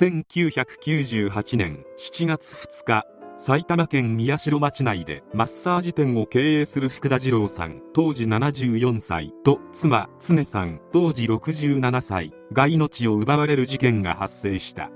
[0.00, 3.04] 1998年7月2日
[3.36, 14.92] 埼玉県宮代町内でマッサージ店を経営する福田二郎さん当時74歳と妻常さん当時67歳が命を奪われる事件が発生した。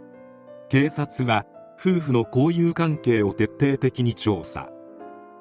[0.68, 4.68] 警察は夫婦の交友関係を徹底的に調査。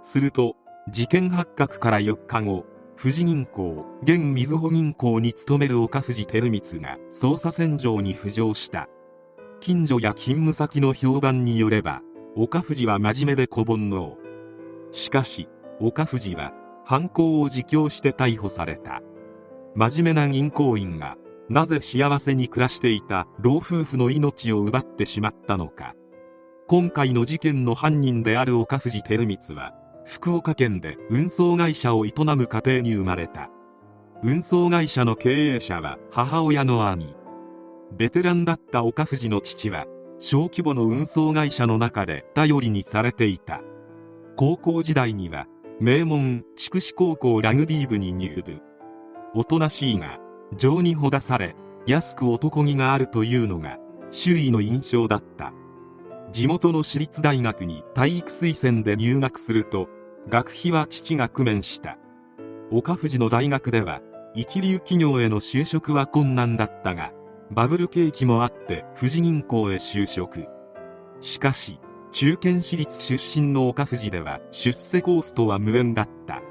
[0.02, 0.56] すると
[0.90, 2.66] 事件発覚から4日後
[3.00, 8.90] 富士銀行現みずほ銀行に勤める岡藤照光が捜査線上に浮上した。
[9.62, 12.02] 近所や勤務先の評判によれば
[12.36, 14.16] 岡藤は真面目で小煩悩
[14.92, 15.48] しかし
[15.80, 16.52] 岡藤は
[16.84, 19.02] 犯行を自供して逮捕された。
[19.76, 21.16] 真面目な銀行員が
[21.48, 25.94] なぜ幸せに暮らしていた老夫婦の命を奪ってしまったのか。
[26.68, 29.74] 今回の事件の犯人である岡藤照光は
[30.06, 33.50] 福岡県で運送会社を営む家庭に生まれた。
[34.24, 37.16] 運送会社の経営者は母親の兄。
[37.98, 39.86] ベテランだった岡藤の父は
[40.18, 43.62] 小規模の運送会社の中で頼りにされていた。
[44.38, 45.48] 高校時代には
[45.80, 48.60] 名門筑紫高校ラグビー部に入部。
[49.36, 50.20] おとなしいが
[50.58, 51.56] 情にほだされ
[51.88, 53.78] 安く男気があるというのが
[54.10, 55.54] 周囲の印象だった。
[56.32, 59.90] 地元の私立大学に体育推薦で入学すると
[60.30, 61.98] 学費は父が工面した。
[62.72, 64.02] 岡藤の大学では
[64.34, 67.12] 一流企業への就職は困難だったが
[67.54, 70.48] バブル景気もあって富士銀行へ就職。
[71.20, 71.82] しかし
[72.14, 76.42] 中堅私立出身の岡藤では出世コースとは無縁だった。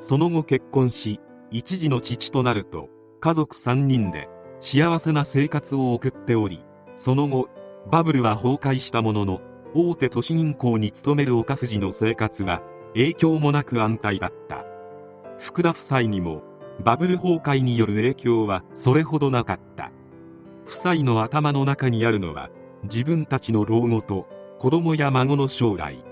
[0.00, 1.20] その後結婚し
[1.52, 2.88] 一児の父となると
[3.20, 6.64] 家族3人で幸せな生活を送っており
[6.96, 7.48] その後
[7.90, 9.40] バブルは崩壊したものの
[9.72, 12.60] 大手都市銀行に勤める岡藤の生活は
[12.94, 14.64] 影響もなく安泰だった。
[15.38, 16.42] 福田夫妻にも
[16.82, 19.92] バブル崩壊による影響はそれほどなかった。
[20.66, 22.50] 夫妻の頭の中にあるのは
[22.84, 24.26] 自分たちの老後と
[24.58, 26.02] 子供や孫の将来。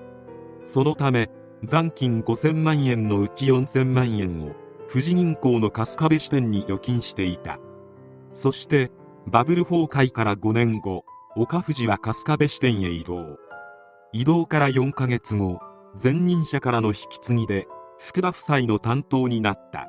[0.65, 1.31] そのため
[1.65, 4.53] 残金5000万円のうち4000万円を
[4.89, 7.59] 富士銀行の春日部支店に預金していた。
[8.33, 8.91] そして
[9.27, 11.05] バブル崩壊から5年後
[11.37, 13.39] 岡藤は春日部支店へ移動。
[14.13, 15.61] 移動から4ヶ月後
[16.03, 17.67] 前任者からの引き継ぎで
[17.99, 19.89] 福田夫妻の担当になった。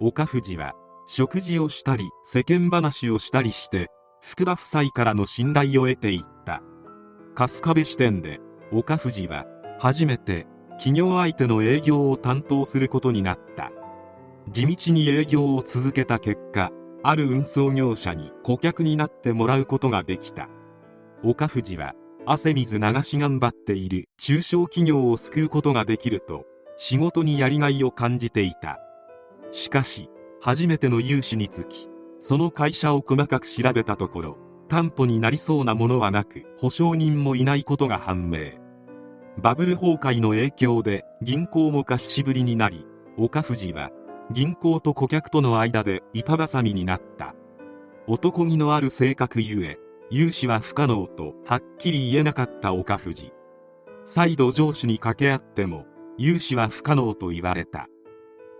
[0.00, 0.74] 岡藤は
[1.12, 3.88] 食事をしたり世間話をしたりして
[4.22, 6.62] 福田夫妻からの信頼を得ていった。
[7.34, 8.38] 春日部支店で
[8.70, 9.44] 岡藤は
[9.80, 10.46] 初めて
[10.78, 13.72] 企業相手の営業を担当することになった。
[14.52, 16.70] 地道に営業を続けた結果
[17.02, 20.48] ある運送業者に顧客になってもらうことができた。
[21.24, 21.94] 岡藤は
[22.24, 26.44] 汗水流し頑張っている中小企業を救うことができると
[26.76, 28.78] 仕事にやりがいを感じていた。
[29.50, 30.08] しかし
[30.42, 34.36] 初めての融資につきその会社を細かく調べたところ
[34.68, 38.52] 担保になりそうなものはなく保証人もいないことが判明。
[39.38, 42.86] バブル崩壊の影響で銀行も貸しぶりになり
[43.16, 43.90] 岡藤は
[44.30, 47.34] 銀行と顧客との間で板挟みになった。
[48.06, 49.78] 男気のある性格ゆえ
[50.10, 53.32] 融資は不可能とはっきり言えなかった岡藤。
[54.04, 55.84] 再度上司に掛け合っても
[56.16, 57.88] 融資は不可能と言われた。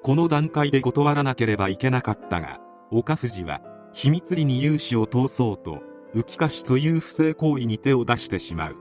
[0.02, 2.58] この段階で断らなければいけなかったが
[2.90, 3.60] 岡藤は
[3.92, 5.82] 秘密裏に融資を通そうと
[6.14, 8.76] 浮貸という不正行為に手を出してしまう。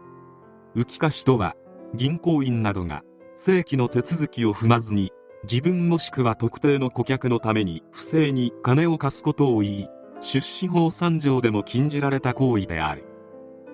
[0.75, 1.55] 浮貸とは
[1.93, 3.03] 銀行員などが
[3.35, 5.11] 正規の手続きを踏まずに
[5.43, 9.89] 自分もしくは特定の顧客のために不正に金を貸すことを言い
[10.21, 13.05] 出資法3条でも禁じられた行為である。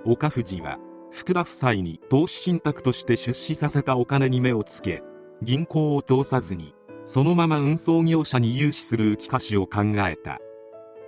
[0.05, 0.77] 岡藤は
[1.11, 5.01] 福田夫妻に投資信託として出資させたお金に目をつけ
[5.41, 6.74] 銀行を通さずに
[7.05, 10.39] そのまま運送業者に融資する浮き貸を考えた。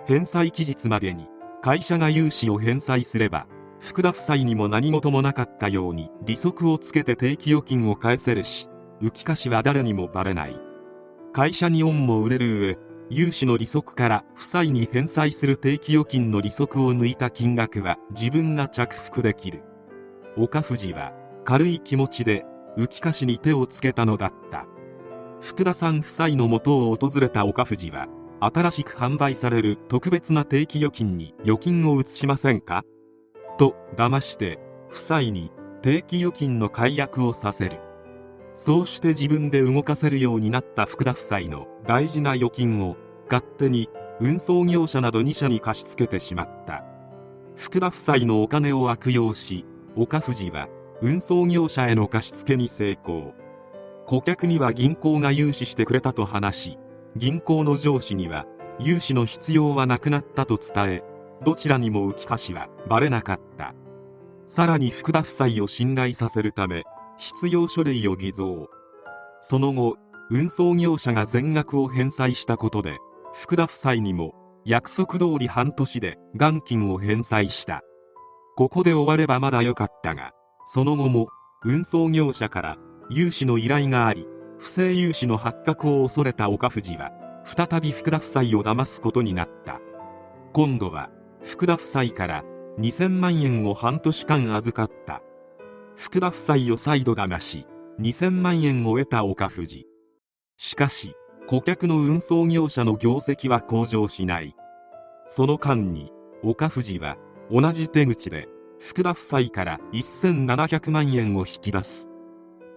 [0.05, 1.27] 返済期日までに
[1.61, 3.47] 会社が融資を返済すれば
[3.79, 8.69] 福田夫妻にも何事もなかったように利息をつけて定期預金を返せるし
[9.01, 10.55] 浮貸は誰にもバレない。
[11.33, 12.77] 会社に恩も売れる上
[13.09, 19.63] 融資の利息から夫妻に返済する定期預金の利息を抜いた金額は自分が着服できる。
[20.37, 22.45] 岡藤は軽い気持ちで
[22.77, 24.65] 浮貸に手をつけたのだった。
[25.39, 28.07] 福田さん夫妻の元を訪れた岡藤は
[28.39, 32.83] 新しく販売される特別な定期預金に預金を移しませんか？
[33.57, 35.51] と騙して夫妻に
[35.81, 37.79] 定期預金の解約をさせる。
[38.55, 42.95] そうして自分で動かせるようになった福田夫妻の大事な預金を
[43.29, 46.83] 勝手に運送業者など2社に貸し付けてしまった。
[47.55, 50.67] 福田夫妻のお金を悪用し岡藤は
[51.01, 53.33] 運送業者への貸し付けに成功。
[54.07, 56.77] 顧客には銀行が融資してくれたと話し
[57.17, 58.45] 銀行の上司には
[58.79, 61.03] 融資の必要はなくなったと伝え
[61.43, 63.73] どちらにも浮かしはバレなかった。
[64.45, 66.83] さらに福田夫妻を信頼させるため
[67.17, 68.69] 必要書類を偽造。
[69.41, 69.97] その後
[70.29, 72.97] 運送業者が全額を返済したことで
[73.33, 74.33] 福田夫妻にも
[74.65, 77.81] 約束通り半年で元金を返済した。
[78.55, 80.31] ここで終わればまだ良かったが
[80.65, 81.27] その後も
[81.63, 82.77] 運送業者から
[83.09, 84.27] 融資の依頼があり
[84.57, 87.11] 不正融資の発覚を恐れた岡藤は
[87.45, 89.79] 再び福田夫妻を騙すことになった。
[90.53, 91.09] 今度は
[91.43, 92.43] 福田夫妻から
[92.79, 95.21] 2000万円を半年間預かった。
[95.95, 97.65] 福田夫妻を再度騙し
[97.99, 99.85] 2000万円を得た岡藤。
[100.57, 101.15] しかし
[101.47, 104.53] 顧客の運送業者の業績は向上しない。
[105.27, 106.11] その間に
[106.43, 107.17] 岡藤は
[107.49, 108.47] 同じ手口で
[108.79, 112.09] 福田夫妻から1700万円を引き出す。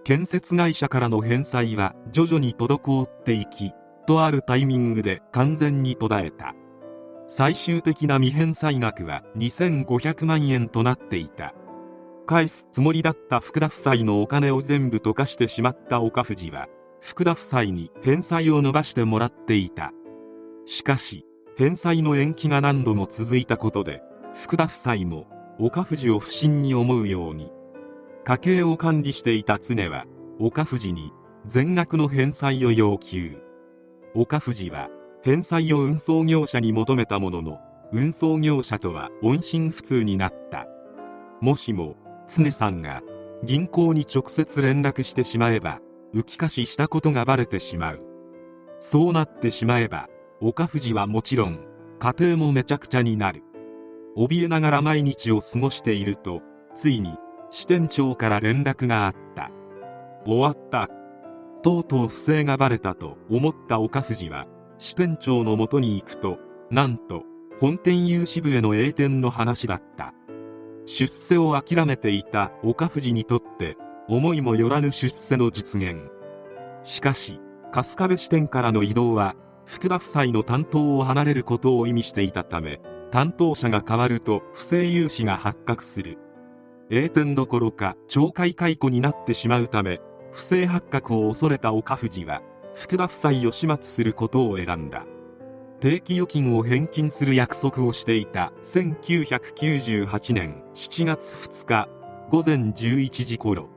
[0.03, 3.71] 建設会社からの返済は徐々に滞っていき
[4.07, 6.55] とあるタイミングで完全に途絶えた。
[7.27, 11.53] 最終的な未返済額は2500万円となっていた。
[12.25, 16.67] 返すつもりだった福田夫妻のお金を全部溶かしてしまった岡藤は
[16.99, 19.91] 福田夫妻に返済を伸ばしてもらっていた。
[20.65, 21.25] しかし
[21.57, 24.01] 返済の延期が何度も続いたことで
[24.33, 25.27] 福田夫妻も
[25.59, 27.51] 岡藤を不審に思うように
[28.23, 30.05] 家計を管理していた常は
[30.39, 31.11] 岡藤に
[31.47, 33.41] 全額の返済を要求。
[34.13, 34.89] 岡藤は
[35.23, 37.59] 返済を運送業者に求めたものの
[37.91, 40.67] 運送業者とは音信不通になった。
[41.41, 41.95] もしも
[42.27, 43.01] 常さんが
[43.43, 45.79] 銀行に直接連絡してしまえば
[46.13, 48.01] 浮き貸ししたことがバレてしまう。
[48.79, 50.09] そうなってしまえば
[50.41, 51.59] 岡藤はもちろん
[51.99, 53.41] 家庭もめちゃくちゃになる。
[54.15, 56.41] 怯えながら毎日を過ごしていると
[56.75, 57.15] ついに
[57.51, 59.51] 支店長から連絡があった。
[60.25, 60.89] 終わった。
[61.61, 64.47] とうとう不正がバレたと思った岡藤は
[64.79, 66.39] 支店長のもとに行くと
[66.71, 67.23] なんと
[67.59, 70.13] 本店有志部への栄転の話だった。
[70.85, 73.77] 出世を諦めていた岡藤にとって
[74.07, 76.09] 思いもよらぬ出世の実現。
[76.83, 77.39] しかし
[77.71, 82.81] 春日部支店からの移動は福田夫妻の担当を離れることを意味していたため
[83.11, 86.17] 担当者が変わると不正融資が発覚する。
[86.93, 90.01] 栄転どころか懲戒解雇になってしまうため
[90.33, 92.41] 不正発覚を恐れた岡藤は
[92.75, 95.05] 福田夫妻を始末することを選んだ。
[95.79, 101.89] 定期預金を返金する約束をしていた1998年7月2日
[102.29, 103.69] 午前11時頃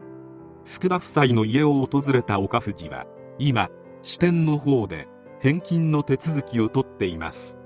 [0.65, 3.07] 福田夫妻の家を訪れた岡藤は
[3.39, 3.71] 今
[4.03, 5.07] 支店の方で
[5.41, 7.59] 返金の手続きを取っています。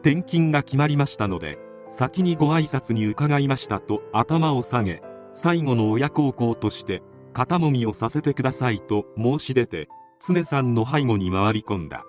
[0.00, 1.58] 転勤が決まりましたので
[1.88, 5.02] 先にご挨拶に伺いましたと頭を下げ
[5.32, 7.02] 最後の親孝行として
[7.32, 9.88] 肩もみをさせてくださいと申し出て
[10.26, 12.04] 常さんの背後に回り込んだ。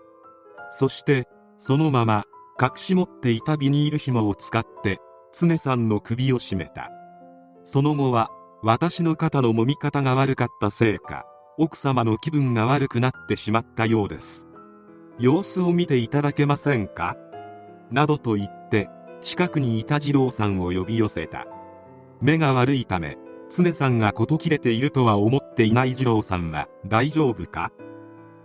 [0.70, 1.28] そして
[1.58, 2.26] そのまま
[2.60, 5.00] 隠し持っていたビニール紐を使って
[5.32, 6.90] 常さんの首を絞めた。
[7.64, 8.30] その後は
[8.64, 11.26] 私の肩の揉み方が悪かったせいか
[11.58, 14.48] 奥様の気分が悪くなってしまったようです。
[15.20, 17.16] 様子を見ていただけませんか？
[17.92, 18.90] などと言って
[19.22, 21.46] 近くにいた次郎さんを呼び寄せた。
[22.22, 23.18] 目が悪いため
[23.50, 27.72] 常さんが事切れているとは思っていない次郎さんは大丈夫か？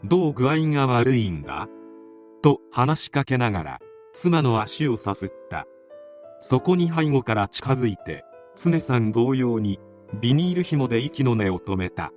[0.04, 1.68] どう具合が悪いんだ？
[2.42, 3.78] と話しかけながら
[4.12, 5.66] 妻の足をさすった。
[6.40, 9.80] そこに背後から近づいて常さん同様に
[10.20, 12.12] ビニール紐で息の根を止めた。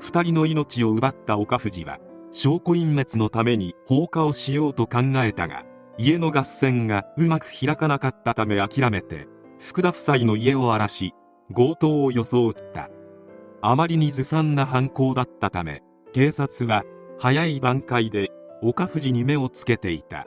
[0.00, 1.98] 二人の命を奪った岡藤は
[2.30, 5.64] 証拠隠滅のために放火をしようと考えたが
[5.98, 9.26] 家の合戦がうまく開かなかったため諦めて
[9.58, 11.12] 福田夫妻の家を荒らし
[11.54, 12.88] 強盗を装った。
[13.60, 16.84] あまりにずさんな犯行だったため警察は
[17.18, 18.30] 早い段階で
[18.62, 20.26] 岡藤に目をつけていた。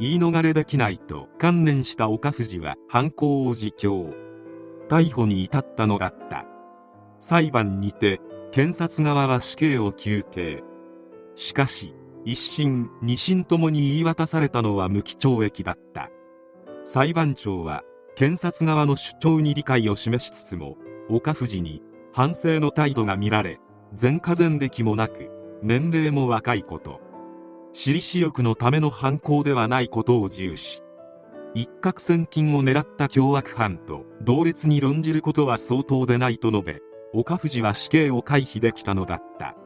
[0.00, 4.12] 言い逃れできないと観念した岡藤は犯行を自供。
[4.88, 6.44] 逮捕に至ったのだった。
[7.20, 10.64] 裁判にて検察側は死刑を求刑。
[11.36, 11.94] しかし
[12.30, 16.10] 一審二審ともに言い渡されたのは無期懲役だった。
[16.84, 17.84] 裁判長は
[18.16, 20.76] 検察側の主張に理解を示しつつも
[21.08, 21.82] 岡藤に
[22.12, 23.60] 反省の態度が見られ
[23.98, 25.30] 前科前歴もなく
[25.62, 27.00] 年齢も若いこと。
[27.72, 30.82] 私利私欲のための犯行ではないことを重視。
[31.54, 36.80] 一攫千金を狙った凶悪犯と同列に論じることは相当でないと述べ
[37.14, 39.56] 岡藤は死刑を回避できたのだった。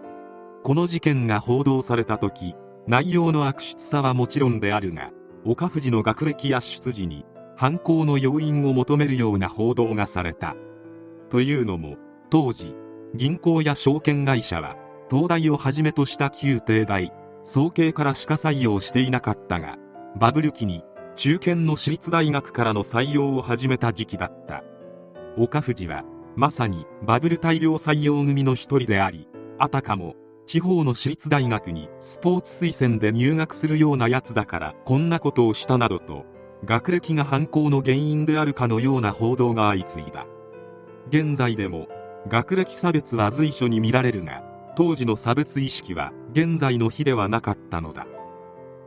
[0.62, 2.54] この事件が報道された時
[2.87, 5.11] 内容の悪質さはもちろんであるが
[5.45, 7.25] 岡藤の学歴や出自に
[7.57, 10.54] 犯行の要因を求めるような報道がされた。
[11.31, 11.97] というのも
[12.31, 12.75] 当時
[13.14, 14.76] 銀行や証券会社は
[15.11, 19.78] 東大をはじめとした旧帝大総計からしか採用していなかったが
[20.16, 20.85] バブル期に
[21.16, 24.62] 中堅の私立大学からの採用を始めた時期だった。
[25.37, 26.04] 岡藤は
[26.37, 29.28] まさにバブル大量採用組の一人であり
[29.59, 30.14] あたかも
[30.47, 36.25] 地方の私立大学にスポーツ推薦で入学するようなやつだからこんなことをしたなどと
[36.65, 40.27] 学歴が犯行の原因であるかのような報道が相次いだ。
[41.09, 41.89] 現在でも
[42.29, 44.45] 学歴差別は随所に見られるが
[44.77, 48.07] 当時の差別意識は現在の日ではなかったのだ。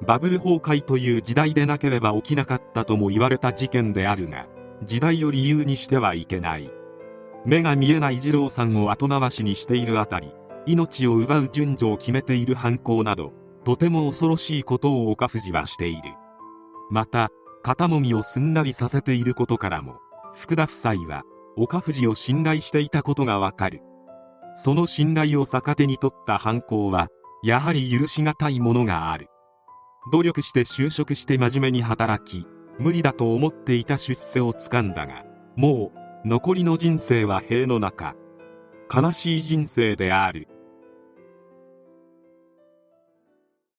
[0.05, 4.45] バブル崩壊という時代でなければ起きなかったとも言われた事件であるが
[4.83, 6.71] 時代を理由にしてはいけない。
[7.45, 10.33] 目が見えない二郎さんを後回しにしているあたり
[10.67, 16.13] 命を奪う順序を決めている犯行などとても恐ろしいことを岡藤はしている。
[16.91, 17.29] また
[17.63, 19.95] 肩もみをすんなりさせていることからも
[20.33, 21.23] 福田夫妻は
[21.57, 23.81] 岡藤を信頼していたことがわかる。
[24.53, 27.07] その信頼を逆手に取った犯行は
[27.43, 29.27] やはり許し難いものがある。
[30.11, 32.45] 努力して就職して真面目に働き
[32.79, 35.91] 無理だと思っていた出世をつかんだがも
[36.23, 38.15] う残りの人生は塀の中。
[38.93, 40.47] 悲しい人生である。